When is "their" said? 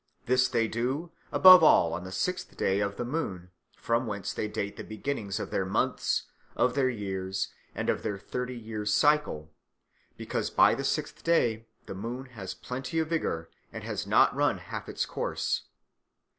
5.51-5.63, 6.73-6.89, 8.01-8.17